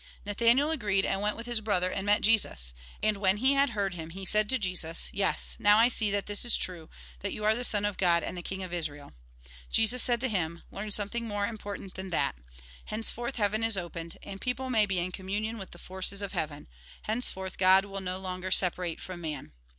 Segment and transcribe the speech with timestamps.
[0.25, 3.93] Nathanael agreed, and went with his brother, and met Jesus; and, when he had heard
[3.93, 6.89] him, he said to Jesus:" Yes, now I see that this is true,
[7.19, 9.11] that you are the Son of God and the king of Israel."
[9.69, 12.33] Jesus said to him:" Learn something more im portant than that.
[12.85, 16.67] Henceforth heaven is opened, and people may be in communion with the forces of heaven.
[17.03, 19.51] Henceforth God will be no longer separate from men."